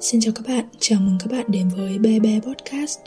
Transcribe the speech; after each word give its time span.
Xin 0.00 0.20
chào 0.20 0.32
các 0.34 0.46
bạn, 0.48 0.64
chào 0.78 1.00
mừng 1.00 1.16
các 1.18 1.32
bạn 1.32 1.46
đến 1.48 1.68
với 1.76 1.98
bebe 1.98 2.40
Podcast 2.40 2.98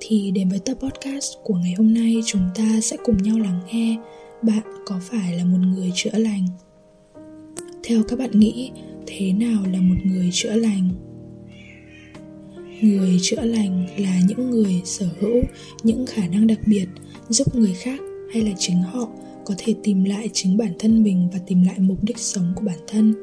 Thì 0.00 0.30
đến 0.30 0.48
với 0.48 0.58
tập 0.58 0.74
podcast 0.74 1.34
của 1.44 1.54
ngày 1.54 1.74
hôm 1.78 1.94
nay 1.94 2.16
chúng 2.26 2.42
ta 2.54 2.80
sẽ 2.82 2.96
cùng 3.04 3.22
nhau 3.22 3.38
lắng 3.38 3.60
nghe 3.72 3.96
Bạn 4.42 4.62
có 4.86 5.00
phải 5.02 5.36
là 5.36 5.44
một 5.44 5.58
người 5.74 5.90
chữa 5.94 6.18
lành? 6.18 6.46
Theo 7.84 8.02
các 8.08 8.18
bạn 8.18 8.30
nghĩ, 8.30 8.70
thế 9.06 9.32
nào 9.32 9.62
là 9.72 9.80
một 9.80 9.94
người 10.04 10.30
chữa 10.32 10.54
lành? 10.54 10.90
Người 12.80 13.18
chữa 13.22 13.42
lành 13.42 13.86
là 13.98 14.20
những 14.26 14.50
người 14.50 14.82
sở 14.84 15.08
hữu 15.20 15.42
những 15.82 16.06
khả 16.06 16.26
năng 16.26 16.46
đặc 16.46 16.58
biệt 16.66 16.86
giúp 17.28 17.54
người 17.54 17.74
khác 17.74 18.00
hay 18.32 18.42
là 18.42 18.52
chính 18.58 18.82
họ 18.82 19.08
có 19.44 19.54
thể 19.58 19.74
tìm 19.82 20.04
lại 20.04 20.30
chính 20.32 20.56
bản 20.56 20.72
thân 20.78 21.02
mình 21.02 21.28
và 21.32 21.38
tìm 21.46 21.62
lại 21.62 21.78
mục 21.78 21.98
đích 22.02 22.18
sống 22.18 22.52
của 22.56 22.62
bản 22.64 22.78
thân 22.86 23.14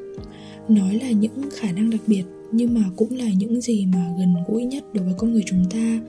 nói 0.68 1.00
là 1.02 1.10
những 1.10 1.48
khả 1.56 1.72
năng 1.72 1.90
đặc 1.90 2.00
biệt 2.06 2.22
nhưng 2.52 2.74
mà 2.74 2.84
cũng 2.96 3.16
là 3.16 3.28
những 3.38 3.60
gì 3.60 3.86
mà 3.86 4.14
gần 4.18 4.34
gũi 4.48 4.64
nhất 4.64 4.84
đối 4.94 5.04
với 5.04 5.14
con 5.18 5.32
người 5.32 5.42
chúng 5.46 5.64
ta. 5.70 6.00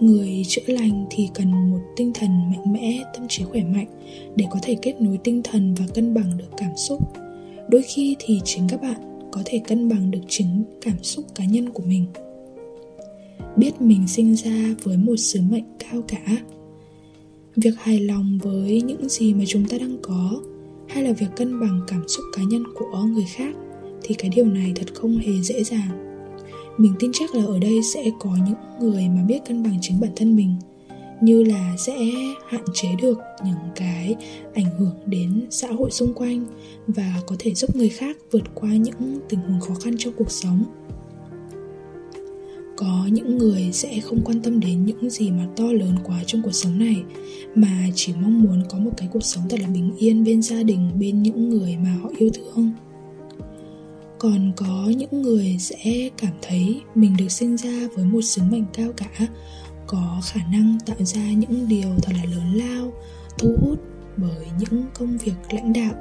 Người 0.00 0.42
chữa 0.48 0.62
lành 0.66 1.06
thì 1.10 1.28
cần 1.34 1.70
một 1.70 1.80
tinh 1.96 2.12
thần 2.14 2.50
mạnh 2.50 2.72
mẽ, 2.72 3.02
tâm 3.14 3.26
trí 3.28 3.44
khỏe 3.44 3.64
mạnh 3.64 3.86
để 4.36 4.44
có 4.50 4.58
thể 4.62 4.76
kết 4.82 5.00
nối 5.00 5.18
tinh 5.24 5.40
thần 5.44 5.74
và 5.74 5.84
cân 5.94 6.14
bằng 6.14 6.38
được 6.38 6.50
cảm 6.56 6.70
xúc. 6.76 7.00
Đôi 7.68 7.82
khi 7.82 8.16
thì 8.18 8.40
chính 8.44 8.68
các 8.68 8.82
bạn 8.82 9.28
có 9.32 9.42
thể 9.44 9.60
cân 9.68 9.88
bằng 9.88 10.10
được 10.10 10.20
chính 10.28 10.64
cảm 10.80 11.02
xúc 11.02 11.24
cá 11.34 11.44
nhân 11.44 11.70
của 11.70 11.82
mình. 11.86 12.06
Biết 13.56 13.80
mình 13.80 14.08
sinh 14.08 14.36
ra 14.36 14.74
với 14.82 14.96
một 14.96 15.16
sứ 15.16 15.40
mệnh 15.50 15.64
cao 15.78 16.02
cả. 16.08 16.36
Việc 17.56 17.74
hài 17.78 18.00
lòng 18.00 18.38
với 18.42 18.82
những 18.82 19.08
gì 19.08 19.34
mà 19.34 19.44
chúng 19.46 19.68
ta 19.68 19.78
đang 19.78 19.96
có, 20.02 20.40
hay 20.88 21.04
là 21.04 21.12
việc 21.12 21.26
cân 21.36 21.60
bằng 21.60 21.80
cảm 21.86 22.02
xúc 22.08 22.24
cá 22.36 22.42
nhân 22.42 22.62
của 22.74 22.98
người 22.98 23.26
khác 23.28 23.54
thì 24.02 24.14
cái 24.14 24.30
điều 24.36 24.44
này 24.44 24.72
thật 24.76 24.94
không 24.94 25.18
hề 25.18 25.40
dễ 25.42 25.64
dàng. 25.64 26.06
Mình 26.78 26.92
tin 26.98 27.10
chắc 27.14 27.34
là 27.34 27.44
ở 27.44 27.58
đây 27.58 27.80
sẽ 27.94 28.10
có 28.20 28.30
những 28.46 28.90
người 28.90 29.08
mà 29.08 29.22
biết 29.22 29.38
cân 29.48 29.62
bằng 29.62 29.78
chính 29.80 30.00
bản 30.00 30.10
thân 30.16 30.36
mình, 30.36 30.54
như 31.20 31.42
là 31.42 31.76
sẽ 31.78 31.98
hạn 32.48 32.64
chế 32.74 32.88
được 33.02 33.18
những 33.44 33.70
cái 33.76 34.14
ảnh 34.54 34.78
hưởng 34.78 34.94
đến 35.06 35.46
xã 35.50 35.68
hội 35.68 35.90
xung 35.90 36.14
quanh 36.14 36.46
và 36.86 37.22
có 37.26 37.36
thể 37.38 37.54
giúp 37.54 37.76
người 37.76 37.88
khác 37.88 38.16
vượt 38.30 38.44
qua 38.54 38.70
những 38.70 39.20
tình 39.28 39.40
huống 39.40 39.60
khó 39.60 39.74
khăn 39.74 39.94
trong 39.98 40.12
cuộc 40.16 40.30
sống. 40.30 40.64
Có 42.76 43.08
những 43.12 43.38
người 43.38 43.70
sẽ 43.72 44.00
không 44.00 44.20
quan 44.24 44.40
tâm 44.40 44.60
đến 44.60 44.84
những 44.86 45.10
gì 45.10 45.30
mà 45.30 45.46
to 45.56 45.64
lớn 45.64 45.94
quá 46.04 46.22
trong 46.26 46.42
cuộc 46.42 46.52
sống 46.52 46.78
này, 46.78 47.02
mà 47.54 47.86
chỉ 47.94 48.12
mong 48.20 48.42
muốn 48.42 48.62
có 48.68 48.78
một 48.78 48.90
cái 48.96 49.08
cuộc 49.12 49.24
sống 49.24 49.44
thật 49.48 49.60
là 49.60 49.68
bình 49.68 49.92
yên 49.98 50.24
bên 50.24 50.42
gia 50.42 50.62
đình, 50.62 50.90
bên 51.00 51.22
những 51.22 51.48
người 51.48 51.76
mà 51.76 51.96
họ 52.02 52.10
yêu 52.18 52.30
thương 52.34 52.70
còn 54.20 54.52
có 54.56 54.92
những 54.96 55.22
người 55.22 55.56
sẽ 55.58 56.08
cảm 56.16 56.32
thấy 56.42 56.80
mình 56.94 57.16
được 57.18 57.28
sinh 57.28 57.56
ra 57.56 57.88
với 57.94 58.04
một 58.04 58.20
sứ 58.20 58.42
mệnh 58.50 58.64
cao 58.72 58.88
cả. 58.96 59.26
Có 59.86 60.20
khả 60.24 60.40
năng 60.52 60.78
tạo 60.86 60.96
ra 61.04 61.32
những 61.32 61.68
điều 61.68 61.88
thật 62.02 62.12
là 62.16 62.24
lớn 62.24 62.54
lao, 62.54 62.92
thu 63.38 63.56
hút 63.60 63.78
bởi 64.16 64.46
những 64.58 64.84
công 64.94 65.18
việc 65.18 65.34
lãnh 65.50 65.72
đạo 65.72 65.92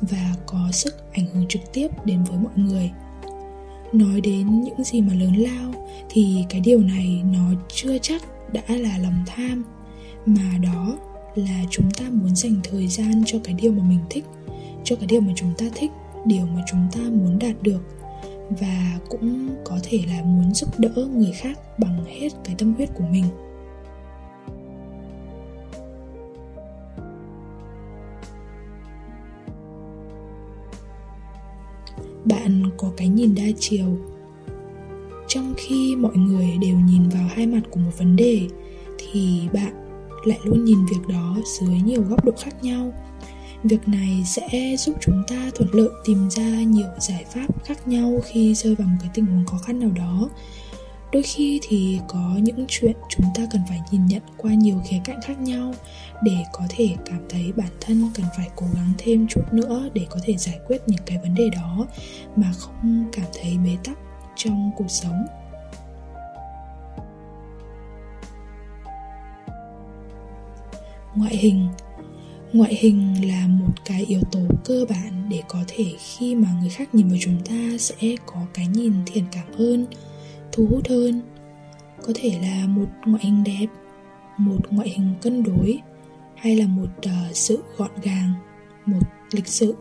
và 0.00 0.34
có 0.46 0.68
sức 0.72 0.94
ảnh 1.12 1.26
hưởng 1.26 1.46
trực 1.48 1.62
tiếp 1.72 1.88
đến 2.04 2.24
với 2.24 2.38
mọi 2.38 2.52
người. 2.56 2.90
Nói 3.92 4.20
đến 4.20 4.60
những 4.62 4.84
gì 4.84 5.00
mà 5.00 5.14
lớn 5.14 5.36
lao 5.36 5.74
thì 6.10 6.44
cái 6.48 6.60
điều 6.60 6.80
này 6.80 7.22
nó 7.32 7.50
chưa 7.68 7.98
chắc 7.98 8.22
đã 8.52 8.62
là 8.68 8.98
lòng 8.98 9.24
tham, 9.26 9.64
mà 10.26 10.58
đó 10.62 10.98
là 11.34 11.64
chúng 11.70 11.90
ta 11.90 12.04
muốn 12.10 12.36
dành 12.36 12.60
thời 12.64 12.88
gian 12.88 13.22
cho 13.26 13.38
cái 13.44 13.54
điều 13.54 13.72
mà 13.72 13.82
mình 13.82 14.00
thích, 14.10 14.24
cho 14.84 14.96
cái 14.96 15.06
điều 15.06 15.20
mà 15.20 15.32
chúng 15.36 15.52
ta 15.58 15.66
thích 15.74 15.90
điều 16.24 16.46
mà 16.46 16.62
chúng 16.66 16.88
ta 16.92 17.00
muốn 17.00 17.38
đạt 17.38 17.62
được 17.62 17.80
và 18.50 18.98
cũng 19.08 19.48
có 19.64 19.78
thể 19.82 20.00
là 20.06 20.22
muốn 20.24 20.54
giúp 20.54 20.68
đỡ 20.78 21.08
người 21.14 21.32
khác 21.32 21.58
bằng 21.78 22.04
hết 22.04 22.28
cái 22.44 22.54
tâm 22.58 22.74
huyết 22.74 22.88
của 22.94 23.04
mình. 23.10 23.24
Bạn 32.24 32.62
có 32.76 32.90
cái 32.96 33.08
nhìn 33.08 33.34
đa 33.34 33.42
chiều. 33.58 33.98
Trong 35.28 35.54
khi 35.56 35.96
mọi 35.96 36.16
người 36.16 36.58
đều 36.60 36.76
nhìn 36.78 37.08
vào 37.08 37.28
hai 37.28 37.46
mặt 37.46 37.60
của 37.70 37.80
một 37.80 37.98
vấn 37.98 38.16
đề, 38.16 38.48
thì 38.98 39.48
bạn 39.52 39.72
lại 40.24 40.38
luôn 40.44 40.64
nhìn 40.64 40.78
việc 40.90 41.08
đó 41.08 41.36
dưới 41.58 41.80
nhiều 41.84 42.02
góc 42.02 42.24
độ 42.24 42.32
khác 42.38 42.62
nhau 42.62 42.92
việc 43.64 43.88
này 43.88 44.22
sẽ 44.26 44.76
giúp 44.78 44.96
chúng 45.00 45.22
ta 45.28 45.50
thuận 45.54 45.68
lợi 45.72 45.88
tìm 46.04 46.30
ra 46.30 46.62
nhiều 46.62 46.88
giải 46.98 47.24
pháp 47.24 47.64
khác 47.64 47.88
nhau 47.88 48.20
khi 48.24 48.54
rơi 48.54 48.74
vào 48.74 48.88
một 48.88 48.96
cái 49.00 49.10
tình 49.14 49.26
huống 49.26 49.46
khó 49.46 49.58
khăn 49.58 49.78
nào 49.78 49.90
đó. 49.90 50.28
Đôi 51.12 51.22
khi 51.22 51.60
thì 51.62 52.00
có 52.08 52.38
những 52.42 52.64
chuyện 52.68 52.96
chúng 53.08 53.26
ta 53.34 53.42
cần 53.52 53.62
phải 53.68 53.80
nhìn 53.90 54.06
nhận 54.06 54.22
qua 54.36 54.54
nhiều 54.54 54.82
khía 54.86 55.00
cạnh 55.04 55.20
khác 55.24 55.40
nhau 55.40 55.74
để 56.22 56.44
có 56.52 56.64
thể 56.68 56.94
cảm 57.06 57.20
thấy 57.28 57.52
bản 57.56 57.70
thân 57.80 58.10
cần 58.14 58.26
phải 58.36 58.48
cố 58.56 58.66
gắng 58.74 58.92
thêm 58.98 59.26
chút 59.28 59.52
nữa 59.52 59.88
để 59.94 60.06
có 60.10 60.20
thể 60.24 60.36
giải 60.36 60.58
quyết 60.66 60.82
những 60.86 61.02
cái 61.06 61.18
vấn 61.18 61.34
đề 61.34 61.50
đó 61.56 61.86
mà 62.36 62.52
không 62.58 63.08
cảm 63.12 63.26
thấy 63.42 63.58
bế 63.64 63.76
tắc 63.84 63.98
trong 64.36 64.70
cuộc 64.76 64.88
sống. 64.88 65.26
Ngoại 71.14 71.36
hình 71.36 71.68
ngoại 72.52 72.74
hình 72.74 73.28
là 73.28 73.46
một 73.46 73.72
cái 73.84 74.04
yếu 74.04 74.20
tố 74.32 74.40
cơ 74.64 74.84
bản 74.88 75.28
để 75.28 75.42
có 75.48 75.58
thể 75.68 75.94
khi 75.98 76.34
mà 76.34 76.48
người 76.60 76.70
khác 76.70 76.94
nhìn 76.94 77.08
vào 77.08 77.18
chúng 77.20 77.44
ta 77.44 77.78
sẽ 77.78 78.16
có 78.26 78.46
cái 78.54 78.66
nhìn 78.66 78.92
thiện 79.06 79.24
cảm 79.32 79.52
hơn 79.58 79.86
thu 80.52 80.66
hút 80.70 80.88
hơn. 80.88 81.22
Có 82.02 82.12
thể 82.14 82.38
là 82.42 82.66
một 82.66 82.86
ngoại 83.06 83.24
hình 83.24 83.44
đẹp 83.44 83.66
một 84.38 84.58
ngoại 84.70 84.88
hình 84.88 85.14
cân 85.22 85.42
đối 85.42 85.80
hay 86.36 86.56
là 86.56 86.66
một 86.66 86.88
uh, 86.98 87.36
sự 87.36 87.62
gọn 87.76 87.90
gàng 88.02 88.32
một 88.86 89.00
lịch 89.32 89.48
sự. 89.48 89.76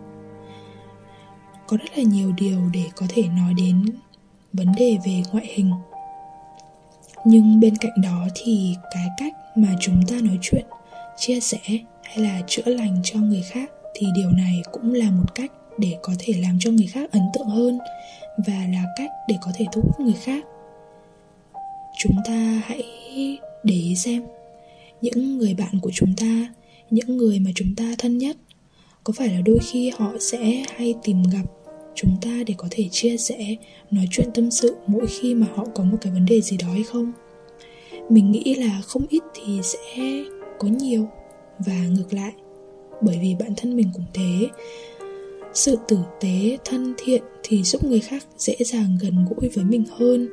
Có 1.67 1.77
rất 1.77 1.97
là 1.97 2.03
nhiều 2.03 2.31
điều 2.37 2.69
để 2.73 2.83
có 2.95 3.05
thể 3.09 3.23
nói 3.27 3.53
đến 3.53 3.85
vấn 4.53 4.67
đề 4.77 4.97
về 5.05 5.21
ngoại 5.31 5.45
hình. 5.55 5.71
Nhưng 7.25 7.59
bên 7.59 7.75
cạnh 7.75 8.01
đó 8.03 8.27
thì 8.35 8.75
cái 8.93 9.07
cách 9.17 9.33
mà 9.55 9.75
chúng 9.79 10.01
ta 10.07 10.15
nói 10.21 10.37
chuyện 10.41 10.65
chia 11.17 11.39
sẻ 11.39 11.59
hay 12.07 12.17
là 12.17 12.41
chữa 12.47 12.65
lành 12.65 12.99
cho 13.03 13.19
người 13.19 13.41
khác 13.41 13.71
thì 13.93 14.07
điều 14.15 14.31
này 14.31 14.61
cũng 14.71 14.93
là 14.93 15.11
một 15.11 15.35
cách 15.35 15.51
để 15.77 15.97
có 16.01 16.13
thể 16.19 16.33
làm 16.41 16.57
cho 16.59 16.71
người 16.71 16.87
khác 16.87 17.11
ấn 17.11 17.21
tượng 17.33 17.47
hơn 17.47 17.79
và 18.47 18.67
là 18.73 18.83
cách 18.97 19.11
để 19.27 19.35
có 19.41 19.51
thể 19.55 19.65
thu 19.71 19.81
hút 19.81 19.99
người 19.99 20.15
khác. 20.23 20.45
Chúng 21.99 22.15
ta 22.25 22.61
hãy 22.65 22.83
để 23.63 23.75
ý 23.75 23.95
xem, 23.95 24.23
những 25.01 25.37
người 25.37 25.53
bạn 25.53 25.79
của 25.81 25.91
chúng 25.93 26.13
ta, 26.17 26.53
những 26.89 27.17
người 27.17 27.39
mà 27.39 27.51
chúng 27.55 27.75
ta 27.75 27.95
thân 27.97 28.17
nhất, 28.17 28.37
có 29.03 29.13
phải 29.17 29.27
là 29.27 29.41
đôi 29.45 29.59
khi 29.71 29.89
họ 29.89 30.13
sẽ 30.19 30.63
hay 30.75 30.95
tìm 31.03 31.23
gặp 31.23 31.43
chúng 31.95 32.17
ta 32.21 32.43
để 32.47 32.53
có 32.57 32.67
thể 32.71 32.87
chia 32.91 33.17
sẻ, 33.17 33.55
nói 33.91 34.07
chuyện 34.11 34.31
tâm 34.33 34.51
sự 34.51 34.75
mỗi 34.87 35.05
khi 35.07 35.35
mà 35.35 35.47
họ 35.55 35.65
có 35.75 35.83
một 35.83 35.97
cái 36.01 36.13
vấn 36.13 36.25
đề 36.25 36.41
gì 36.41 36.57
đó 36.57 36.67
hay 36.67 36.83
không? 36.83 37.11
Mình 38.09 38.31
nghĩ 38.31 38.55
là 38.55 38.81
không 38.85 39.05
ít 39.09 39.23
thì 39.33 39.59
sẽ 39.63 40.23
có 40.59 40.67
nhiều 40.67 41.09
và 41.59 41.87
ngược 41.87 42.13
lại, 42.13 42.33
bởi 43.01 43.19
vì 43.21 43.35
bản 43.39 43.53
thân 43.57 43.75
mình 43.75 43.89
cũng 43.93 44.05
thế. 44.13 44.47
Sự 45.53 45.77
tử 45.87 45.97
tế, 46.21 46.57
thân 46.65 46.93
thiện 46.97 47.23
thì 47.43 47.63
giúp 47.63 47.83
người 47.83 47.99
khác 47.99 48.25
dễ 48.37 48.55
dàng 48.65 48.97
gần 49.01 49.25
gũi 49.29 49.49
với 49.49 49.65
mình 49.65 49.83
hơn. 49.89 50.27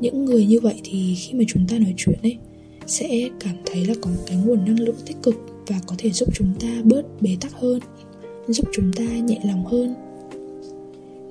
Những 0.00 0.24
người 0.24 0.46
như 0.46 0.60
vậy 0.60 0.80
thì 0.84 1.14
khi 1.14 1.34
mà 1.34 1.44
chúng 1.48 1.66
ta 1.68 1.78
nói 1.78 1.94
chuyện 1.96 2.18
ấy, 2.22 2.38
sẽ 2.86 3.28
cảm 3.40 3.56
thấy 3.66 3.84
là 3.84 3.94
có 4.00 4.10
một 4.10 4.22
cái 4.26 4.36
nguồn 4.36 4.64
năng 4.64 4.80
lượng 4.80 4.96
tích 5.06 5.16
cực 5.22 5.34
và 5.66 5.80
có 5.86 5.94
thể 5.98 6.10
giúp 6.10 6.28
chúng 6.34 6.54
ta 6.60 6.68
bớt 6.84 7.02
bế 7.20 7.36
tắc 7.40 7.52
hơn, 7.52 7.80
giúp 8.48 8.68
chúng 8.72 8.92
ta 8.92 9.04
nhẹ 9.04 9.40
lòng 9.44 9.64
hơn 9.64 9.94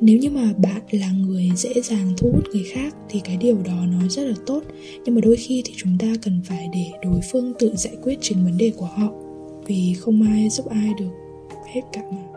nếu 0.01 0.17
như 0.17 0.29
mà 0.29 0.53
bạn 0.57 0.81
là 0.91 1.11
người 1.11 1.49
dễ 1.55 1.73
dàng 1.83 2.13
thu 2.17 2.31
hút 2.33 2.43
người 2.53 2.63
khác 2.63 2.95
thì 3.09 3.21
cái 3.23 3.37
điều 3.37 3.57
đó 3.65 3.85
nó 3.91 4.07
rất 4.09 4.23
là 4.23 4.35
tốt. 4.45 4.63
Nhưng 5.05 5.15
mà 5.15 5.21
đôi 5.21 5.35
khi 5.35 5.61
thì 5.65 5.73
chúng 5.77 5.97
ta 5.99 6.07
cần 6.21 6.41
phải 6.45 6.69
để 6.73 6.85
đối 7.03 7.19
phương 7.31 7.53
tự 7.59 7.75
giải 7.75 7.95
quyết 8.03 8.17
chính 8.21 8.43
vấn 8.43 8.57
đề 8.57 8.71
của 8.77 8.85
họ. 8.85 9.11
Vì 9.65 9.93
không 9.99 10.23
ai 10.23 10.49
giúp 10.49 10.65
ai 10.69 10.89
được 10.99 11.11
hết 11.73 11.81
cả 11.93 12.01
mà. 12.11 12.27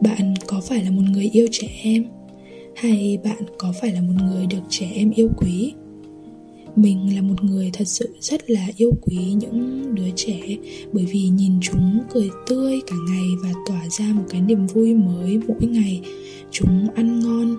Bạn 0.00 0.34
có 0.46 0.60
phải 0.60 0.84
là 0.84 0.90
một 0.90 1.02
người 1.12 1.30
yêu 1.32 1.46
trẻ 1.50 1.68
em? 1.82 2.04
Hay 2.76 3.18
bạn 3.24 3.42
có 3.58 3.72
phải 3.80 3.92
là 3.92 4.00
một 4.00 4.14
người 4.22 4.46
được 4.46 4.62
trẻ 4.68 4.90
em 4.94 5.10
yêu 5.10 5.30
quý? 5.36 5.74
Mình 6.76 7.16
là 7.16 7.22
một 7.22 7.44
người 7.44 7.70
thật 7.72 7.84
sự 7.84 8.08
rất 8.20 8.50
là 8.50 8.66
yêu 8.76 8.92
quý 9.02 9.16
những 9.16 9.84
đứa 9.94 10.10
trẻ, 10.16 10.40
bởi 10.92 11.04
vì 11.04 11.28
nhìn 11.28 11.52
chúng 11.60 12.00
cười 12.14 12.30
tươi 12.46 12.80
cả 12.86 12.96
ngày 13.10 13.26
và 13.42 13.52
tỏa 13.66 13.88
ra 13.88 14.12
một 14.14 14.24
cái 14.30 14.40
niềm 14.40 14.66
vui 14.66 14.94
mới 14.94 15.40
mỗi 15.48 15.68
ngày. 15.68 16.00
Chúng 16.50 16.88
ăn 16.94 17.20
ngon, 17.20 17.56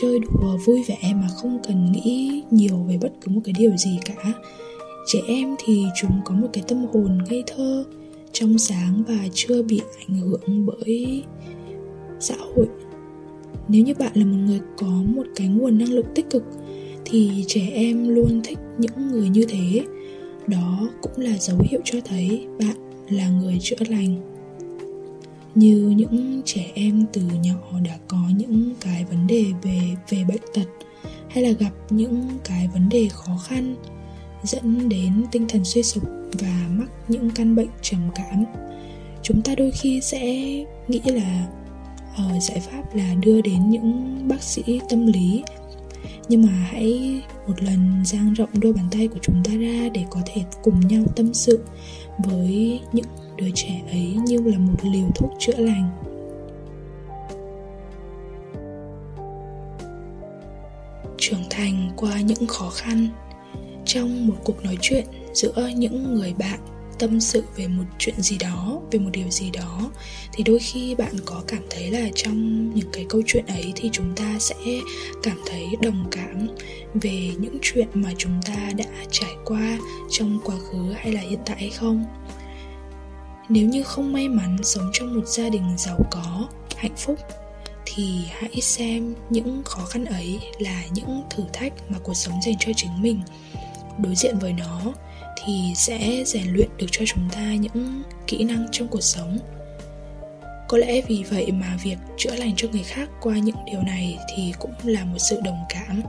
chơi 0.00 0.18
đùa 0.18 0.56
vui 0.66 0.82
vẻ 0.88 1.14
mà 1.14 1.28
không 1.42 1.58
cần 1.68 1.92
nghĩ 1.92 2.42
nhiều 2.50 2.76
về 2.88 2.98
bất 3.00 3.12
cứ 3.20 3.30
một 3.32 3.40
cái 3.44 3.54
điều 3.58 3.76
gì 3.76 3.98
cả. 4.04 4.32
Trẻ 5.06 5.18
em 5.26 5.54
thì 5.64 5.84
chúng 6.00 6.20
có 6.24 6.34
một 6.34 6.48
cái 6.52 6.64
tâm 6.68 6.84
hồn 6.92 7.18
ngây 7.30 7.42
thơ, 7.46 7.84
trong 8.32 8.58
sáng 8.58 9.02
và 9.08 9.28
chưa 9.34 9.62
bị 9.62 9.80
ảnh 10.08 10.18
hưởng 10.18 10.66
bởi 10.66 11.22
xã 12.20 12.34
hội. 12.54 12.66
Nếu 13.68 13.82
như 13.82 13.94
bạn 13.94 14.12
là 14.14 14.24
một 14.24 14.36
người 14.46 14.60
có 14.78 14.86
một 14.86 15.26
cái 15.36 15.48
nguồn 15.48 15.78
năng 15.78 15.92
lượng 15.92 16.06
tích 16.14 16.30
cực 16.30 16.44
thì 17.10 17.44
trẻ 17.46 17.70
em 17.74 18.08
luôn 18.08 18.40
thích 18.44 18.58
những 18.78 19.10
người 19.10 19.28
như 19.28 19.44
thế. 19.48 19.82
Đó 20.46 20.88
cũng 21.02 21.12
là 21.16 21.36
dấu 21.38 21.58
hiệu 21.70 21.80
cho 21.84 21.98
thấy 22.04 22.46
bạn 22.58 22.76
là 23.08 23.28
người 23.28 23.58
chữa 23.60 23.76
lành. 23.88 24.20
Như 25.54 25.94
những 25.96 26.42
trẻ 26.44 26.70
em 26.74 27.04
từ 27.12 27.22
nhỏ 27.42 27.80
đã 27.84 27.98
có 28.08 28.22
những 28.36 28.74
cái 28.80 29.04
vấn 29.04 29.26
đề 29.26 29.44
về 29.62 29.80
về 30.10 30.24
bệnh 30.28 30.42
tật 30.54 30.66
hay 31.28 31.44
là 31.44 31.50
gặp 31.50 31.72
những 31.90 32.26
cái 32.44 32.68
vấn 32.72 32.88
đề 32.88 33.08
khó 33.08 33.36
khăn 33.48 33.74
dẫn 34.42 34.88
đến 34.88 35.24
tinh 35.32 35.46
thần 35.48 35.64
suy 35.64 35.82
sụp 35.82 36.02
và 36.32 36.68
mắc 36.70 36.90
những 37.08 37.30
căn 37.30 37.56
bệnh 37.56 37.68
trầm 37.82 38.00
cảm 38.14 38.44
chúng 39.22 39.42
ta 39.42 39.54
đôi 39.54 39.70
khi 39.70 40.00
sẽ 40.00 40.24
nghĩ 40.88 41.00
là 41.04 41.46
uh, 42.12 42.42
giải 42.42 42.60
pháp 42.60 42.94
là 42.94 43.14
đưa 43.14 43.40
đến 43.40 43.70
những 43.70 44.18
bác 44.28 44.42
sĩ 44.42 44.80
tâm 44.88 45.06
lý 45.06 45.42
nhưng 46.28 46.42
mà 46.42 46.52
hãy 46.52 47.22
một 47.46 47.62
lần 47.62 48.02
dang 48.04 48.34
rộng 48.34 48.48
đôi 48.60 48.72
bàn 48.72 48.88
tay 48.90 49.08
của 49.08 49.18
chúng 49.22 49.42
ta 49.44 49.52
ra 49.52 49.88
để 49.94 50.04
có 50.10 50.20
thể 50.26 50.42
cùng 50.62 50.80
nhau 50.80 51.02
tâm 51.16 51.34
sự 51.34 51.60
với 52.24 52.80
những 52.92 53.06
đứa 53.36 53.50
trẻ 53.54 53.82
ấy 53.90 54.16
như 54.26 54.38
là 54.44 54.58
một 54.58 54.76
liều 54.82 55.08
thuốc 55.14 55.30
chữa 55.38 55.56
lành. 55.56 55.90
Trưởng 61.18 61.42
thành 61.50 61.90
qua 61.96 62.20
những 62.20 62.46
khó 62.46 62.70
khăn 62.70 63.08
trong 63.84 64.26
một 64.26 64.34
cuộc 64.44 64.64
nói 64.64 64.76
chuyện 64.80 65.04
giữa 65.32 65.70
những 65.76 66.14
người 66.14 66.34
bạn 66.38 66.60
tâm 67.00 67.20
sự 67.20 67.44
về 67.56 67.68
một 67.68 67.84
chuyện 67.98 68.14
gì 68.22 68.38
đó, 68.38 68.80
về 68.90 68.98
một 68.98 69.10
điều 69.12 69.30
gì 69.30 69.50
đó, 69.50 69.90
thì 70.32 70.44
đôi 70.44 70.58
khi 70.58 70.94
bạn 70.94 71.12
có 71.24 71.42
cảm 71.46 71.62
thấy 71.70 71.90
là 71.90 72.08
trong 72.14 72.70
những 72.74 72.88
cái 72.92 73.06
câu 73.08 73.22
chuyện 73.26 73.46
ấy 73.46 73.72
thì 73.76 73.90
chúng 73.92 74.14
ta 74.16 74.36
sẽ 74.38 74.54
cảm 75.22 75.36
thấy 75.46 75.66
đồng 75.82 76.04
cảm 76.10 76.48
về 76.94 77.30
những 77.38 77.58
chuyện 77.62 77.88
mà 77.94 78.12
chúng 78.18 78.40
ta 78.46 78.70
đã 78.76 78.84
trải 79.10 79.32
qua 79.44 79.78
trong 80.10 80.40
quá 80.44 80.56
khứ 80.56 80.92
hay 80.96 81.12
là 81.12 81.20
hiện 81.20 81.40
tại 81.46 81.56
hay 81.56 81.70
không. 81.70 82.04
Nếu 83.48 83.68
như 83.68 83.82
không 83.82 84.12
may 84.12 84.28
mắn 84.28 84.56
sống 84.62 84.90
trong 84.92 85.14
một 85.14 85.26
gia 85.26 85.48
đình 85.48 85.74
giàu 85.78 85.98
có, 86.10 86.48
hạnh 86.76 86.96
phúc, 86.96 87.18
thì 87.84 88.24
hãy 88.30 88.60
xem 88.60 89.14
những 89.30 89.62
khó 89.64 89.84
khăn 89.84 90.04
ấy 90.04 90.40
là 90.58 90.82
những 90.92 91.22
thử 91.30 91.44
thách 91.52 91.72
mà 91.90 91.98
cuộc 92.02 92.14
sống 92.14 92.34
dành 92.46 92.54
cho 92.60 92.72
chính 92.76 93.02
mình. 93.02 93.20
Đối 93.98 94.14
diện 94.14 94.38
với 94.38 94.52
nó 94.52 94.92
thì 95.44 95.72
sẽ 95.76 96.22
rèn 96.26 96.52
luyện 96.52 96.68
được 96.78 96.86
cho 96.90 97.04
chúng 97.06 97.28
ta 97.32 97.54
những 97.54 98.02
kỹ 98.26 98.44
năng 98.44 98.66
trong 98.72 98.88
cuộc 98.88 99.00
sống. 99.00 99.38
Có 100.68 100.78
lẽ 100.78 101.00
vì 101.08 101.24
vậy 101.30 101.52
mà 101.52 101.76
việc 101.82 101.96
chữa 102.16 102.34
lành 102.34 102.52
cho 102.56 102.68
người 102.72 102.82
khác 102.82 103.08
qua 103.20 103.38
những 103.38 103.56
điều 103.66 103.82
này 103.82 104.18
thì 104.36 104.52
cũng 104.58 104.74
là 104.84 105.04
một 105.04 105.18
sự 105.18 105.40
đồng 105.44 105.58
cảm. 105.68 106.02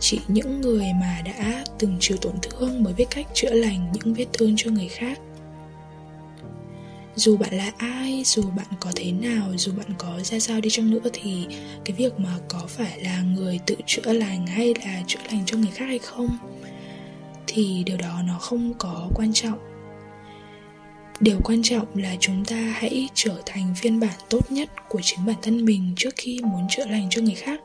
Chỉ 0.00 0.20
những 0.28 0.60
người 0.60 0.86
mà 1.00 1.22
đã 1.24 1.64
từng 1.78 1.96
chịu 2.00 2.16
tổn 2.16 2.34
thương 2.42 2.82
mới 2.82 2.94
biết 2.94 3.06
cách 3.10 3.26
chữa 3.34 3.50
lành 3.50 3.92
những 3.92 4.14
vết 4.14 4.26
thương 4.32 4.54
cho 4.56 4.70
người 4.70 4.88
khác. 4.88 5.18
Dù 7.14 7.36
bạn 7.36 7.54
là 7.54 7.72
ai, 7.76 8.22
dù 8.26 8.42
bạn 8.56 8.66
có 8.80 8.90
thế 8.96 9.12
nào, 9.12 9.52
dù 9.56 9.72
bạn 9.72 9.86
có 9.98 10.20
ra 10.22 10.38
sao 10.38 10.60
đi 10.60 10.70
chăng 10.70 10.90
nữa 10.90 11.08
thì 11.12 11.46
cái 11.84 11.96
việc 11.96 12.20
mà 12.20 12.38
có 12.48 12.60
phải 12.68 13.00
là 13.00 13.22
người 13.22 13.58
tự 13.66 13.74
chữa 13.86 14.12
lành 14.12 14.46
hay 14.46 14.74
là 14.84 15.02
chữa 15.06 15.20
lành 15.30 15.42
cho 15.46 15.58
người 15.58 15.70
khác 15.74 15.84
hay 15.86 15.98
không 15.98 16.28
thì 17.58 17.82
điều 17.86 17.96
đó 17.96 18.20
nó 18.26 18.38
không 18.38 18.74
có 18.78 19.08
quan 19.14 19.32
trọng. 19.32 19.58
Điều 21.20 21.38
quan 21.44 21.62
trọng 21.62 21.86
là 21.94 22.16
chúng 22.20 22.44
ta 22.44 22.56
hãy 22.56 23.08
trở 23.14 23.42
thành 23.46 23.74
phiên 23.76 24.00
bản 24.00 24.14
tốt 24.30 24.52
nhất 24.52 24.68
của 24.88 25.00
chính 25.02 25.26
bản 25.26 25.36
thân 25.42 25.64
mình 25.64 25.92
trước 25.96 26.14
khi 26.16 26.40
muốn 26.42 26.66
chữa 26.70 26.84
lành 26.86 27.06
cho 27.10 27.22
người 27.22 27.34
khác, 27.34 27.60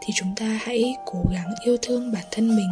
thì 0.00 0.12
chúng 0.16 0.34
ta 0.36 0.60
hãy 0.62 0.94
cố 1.06 1.24
gắng 1.32 1.54
yêu 1.64 1.76
thương 1.82 2.12
bản 2.12 2.24
thân 2.30 2.56
mình. 2.56 2.68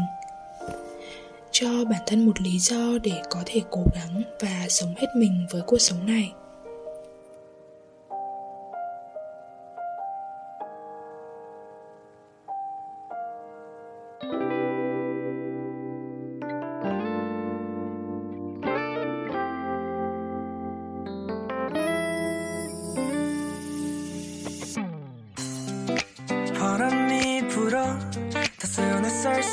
Cho 1.51 1.85
bản 1.85 2.03
thân 2.07 2.27
một 2.27 2.41
lý 2.41 2.59
do 2.59 2.99
để 3.03 3.23
có 3.31 3.43
thể 3.47 3.63
cố 3.71 3.85
gắng 3.95 4.23
và 4.41 4.67
sống 4.69 4.95
hết 4.97 5.09
mình 5.17 5.47
với 5.51 5.63
cuộc 5.67 5.79
sống 5.79 6.07
này. 6.07 6.33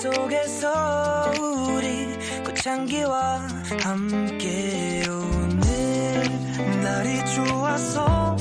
속에서 0.03 1.31
우리 1.75 2.43
꽃향기와 2.43 3.47
함께 3.81 5.03
오늘 5.07 6.81
날이 6.81 7.25
좋아서 7.33 8.32